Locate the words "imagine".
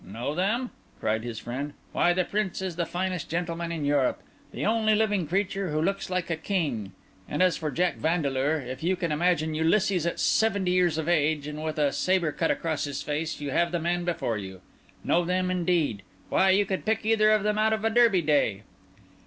9.11-9.53